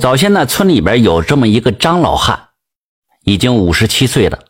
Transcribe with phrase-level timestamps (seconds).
[0.00, 2.48] 早先呢，村里边有这么一个张老汉，
[3.24, 4.46] 已经五十七岁了。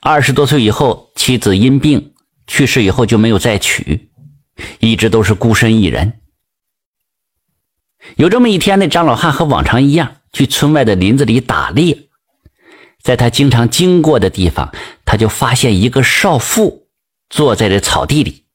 [0.00, 2.14] 二十多岁以后，妻子因病
[2.46, 4.08] 去世以后就没有再娶，
[4.80, 6.20] 一直都是孤身一人。
[8.16, 12.08] 有这么一天呢，张老汉和往常一样去村外的林子里打猎，
[13.02, 14.74] 在他经常经过的地方，
[15.04, 16.88] 他就发现一个少妇
[17.28, 18.45] 坐在这草地里。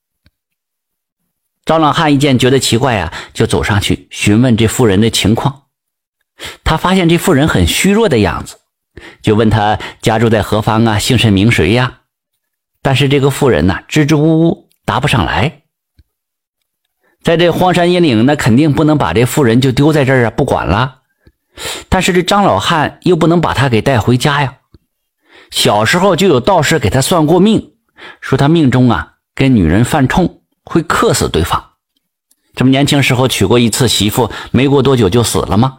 [1.65, 5.63] 张老汉一见觉得奇怪啊，就走上去询问这妇人的情况。
[6.63, 8.57] 他发现这妇人很虚弱的样子，
[9.21, 11.99] 就问他家住在何方啊，姓甚名谁呀？
[12.81, 15.61] 但是这个妇人呢，支支吾吾答不上来。
[17.21, 21.01] 在这荒山野岭，那肯定不能把这妇人就丢在这儿啊，不管了。
[21.89, 24.55] 但是这张老汉又不能把她给带回家呀。
[25.51, 27.73] 小时候就有道士给他算过命，
[28.19, 30.40] 说他命中啊跟女人犯冲。
[30.63, 31.71] 会克死对方。
[32.55, 35.77] 这么年轻时候娶过一次媳妇，没过多久就死了吗？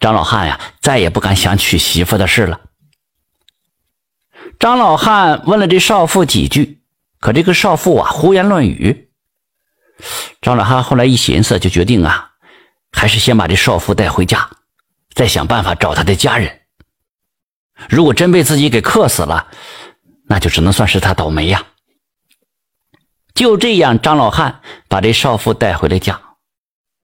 [0.00, 2.60] 张老汉呀，再也不敢想娶媳妇的事了。
[4.58, 6.80] 张老汉问了这少妇几句，
[7.20, 9.10] 可这个少妇啊，胡言乱语。
[10.40, 12.30] 张老汉后来一寻思，就决定啊，
[12.92, 14.48] 还是先把这少妇带回家，
[15.12, 16.60] 再想办法找他的家人。
[17.90, 19.48] 如果真被自己给克死了，
[20.26, 21.62] 那就只能算是他倒霉呀。
[23.36, 26.20] 就这样，张老汉把这少妇带回了家，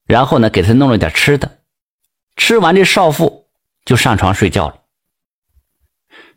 [0.07, 1.59] 然后呢，给他弄了点吃的。
[2.37, 3.49] 吃完，这少妇
[3.85, 4.77] 就上床睡觉了。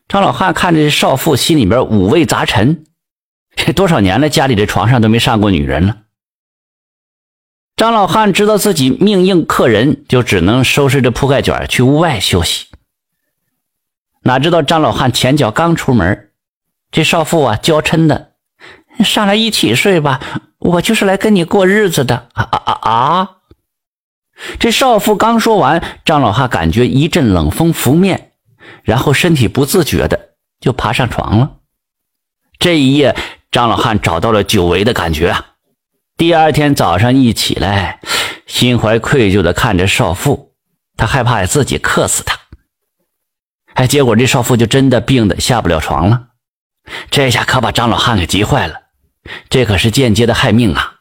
[0.09, 2.85] 张老汉看着这少妇，心里边五味杂陈。
[3.55, 6.01] 这 多少年了，家里的床上都没上过女人了。
[7.77, 12.67] 张老汉知道自己命硬克人，就只能收拾着铺盖卷去屋外休息。
[14.23, 16.31] 哪知道张老汉前脚刚出门，
[16.91, 18.34] 这少妇啊，娇嗔的。
[19.03, 20.21] 上来一起睡吧，
[20.59, 23.29] 我就是来跟你过日子的啊啊啊啊！
[24.59, 28.31] 这少妇刚说完，张老汉感觉一阵冷风拂面，
[28.83, 31.51] 然后身体不自觉的就爬上床了。
[32.57, 33.15] 这一夜，
[33.51, 35.45] 张老汉找到了久违的感觉啊！
[36.17, 37.99] 第二天早上一起来，
[38.47, 40.53] 心怀愧疚的看着少妇，
[40.95, 42.39] 他害怕自己克死她。
[43.73, 46.27] 哎，结果这少妇就真的病的下不了床了，
[47.09, 48.84] 这下可把张老汉给急坏了。
[49.49, 50.93] 这可是间接的害命啊！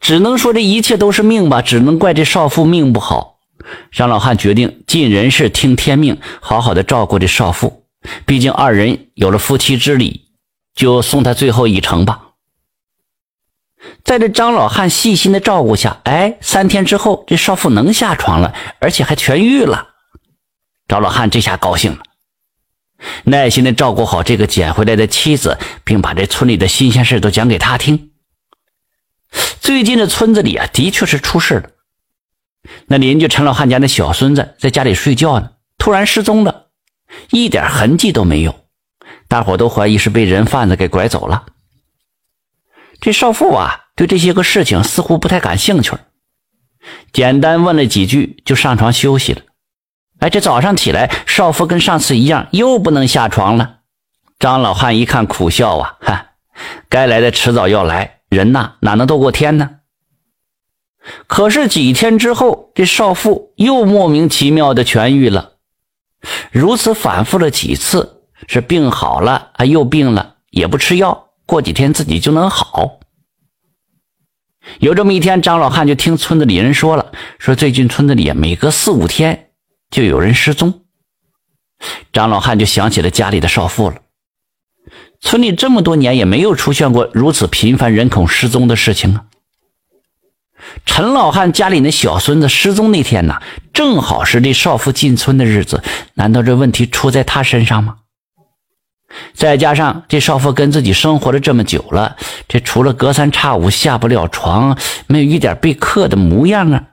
[0.00, 3.38] 只能说这一切都是命吧，只能怪这少妇命不好。
[3.92, 7.84] 张老汉决定尽人事听天命，好好的照顾这少妇。
[8.24, 10.30] 毕竟二人有了夫妻之礼，
[10.74, 12.28] 就送他最后一程吧。
[14.02, 19.88] 在这张老汉细心的照顾下，哎，三天之后，这少妇能下床了，而且还痊愈了。
[20.88, 21.98] 张老汉这下高兴了。
[23.30, 28.10] 耐心的照顾好这个捡回来的妻子，并把这村里的新鲜事都讲给他听。
[29.60, 31.70] 最近这村子里啊，的确是出事了。
[32.86, 36.66] 那邻居陈老汉家那小孙子在家里睡觉呢，突然失踪了，
[37.30, 38.66] 一点痕迹都没有。
[39.28, 41.46] 大伙都怀疑是被人贩子给拐走了。
[43.00, 45.92] 这少妇啊，对这些个事情似乎不太感兴趣，
[47.12, 49.42] 简单问了几句，就上床休息了。
[50.20, 53.78] 哎，这早上起来，少妇跟上次一样，又不能下床了。
[54.38, 56.26] 张老汉一看，苦笑啊，哈，
[56.88, 59.70] 该来的迟早要来，人呐，哪能斗过天呢？
[61.26, 65.52] 可是几天之后，这少妇又莫名其妙的痊愈了。
[66.52, 73.00] 如此反复了几次，是病好了啊，又病了，也不吃药，过几天自己就能好。
[74.80, 79.49] 有这么一天，张老汉就听村子里人说了，说最近村子里每隔四五天。
[79.90, 80.82] 就有人失踪，
[82.12, 83.96] 张老汉就想起了家里的少妇了。
[85.20, 89.24] 村里这么多年也没有出现过如此频繁人口失踪的事情啊。
[90.86, 93.40] 陈老汉家里那小孙子失踪那天呢，
[93.72, 95.82] 正好是这少妇进村的日子，
[96.14, 97.96] 难道这问题出在他身上吗？
[99.34, 104.78] 再加上这少妇跟自己生活了这么久了，这除了隔三差五下不了床，
[105.08, 106.84] 没有一点被克的模样啊，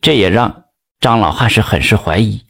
[0.00, 0.59] 这也让。
[1.00, 2.44] 张老汉是很是怀疑，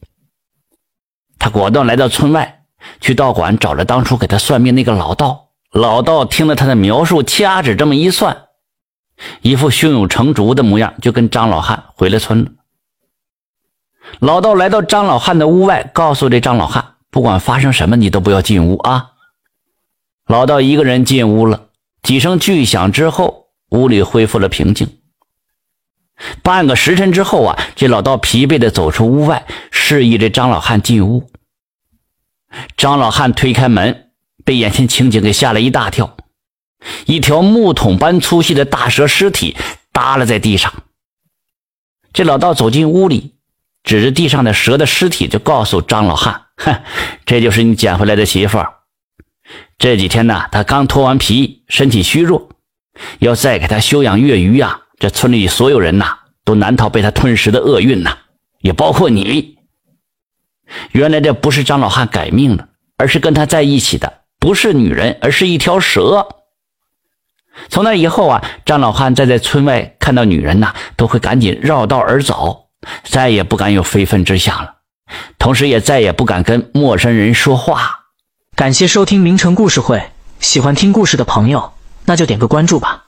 [1.38, 2.64] 他果断来到村外，
[3.00, 5.50] 去道馆找了当初给他算命那个老道。
[5.70, 8.46] 老道听了他的描述，掐指这么一算，
[9.40, 12.50] 一副胸有成竹的模样，就跟张老汉回了村了。
[14.18, 19.12] 老道来到张老汉的屋外，告诉这张老汉，不管发生什么，你都不要进屋啊。
[20.26, 21.68] 老道一个人进屋了，
[22.02, 24.99] 几声巨响之后，屋里恢复了平静。
[26.42, 31.30] 半个时辰之后啊，这老道疲惫的走出屋外，示意这张老汉进屋。
[32.76, 34.10] 张老汉推开门，
[34.44, 36.16] 被眼前情景给吓了一大跳。
[37.06, 39.56] 一条木桶般粗细的大蛇尸体
[39.92, 40.72] 耷拉在地上。
[42.12, 43.34] 这老道走进屋里，
[43.84, 46.80] 指着地上的蛇的尸体，就告诉张老汉：“哼，
[47.24, 48.74] 这就是你捡回来的媳妇儿。
[49.78, 52.48] 这几天呢，她刚脱完皮，身体虚弱，
[53.18, 58.18] 要再给她休养月余呀，这村里所有人呐，都难逃被他吞食的厄运呐，
[58.60, 59.56] 也包括你。
[60.92, 62.68] 原来这不是张老汉改命了，
[62.98, 66.28] 而是跟他在一起的不是女人，而是一条蛇。”
[67.70, 72.66] 从那以后啊，张老汉再在村外看到女人呐，都会赶紧绕道而走，
[73.02, 74.74] 再也不敢有非分之想了，
[75.38, 78.00] 同时也再也不敢跟陌生人说话。
[78.54, 80.10] 感谢收听名城故事会，
[80.40, 81.72] 喜欢听故事的朋友，
[82.04, 82.99] 那就点个关注吧。